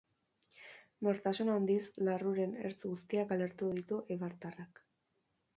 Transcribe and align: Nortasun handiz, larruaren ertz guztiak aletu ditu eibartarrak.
Nortasun 1.07 1.51
handiz, 1.57 1.83
larruaren 2.09 2.57
ertz 2.71 2.79
guztiak 2.95 3.37
aletu 3.39 3.71
ditu 3.79 4.03
eibartarrak. 4.17 4.87